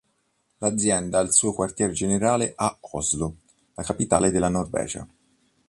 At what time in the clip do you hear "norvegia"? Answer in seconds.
4.49-5.07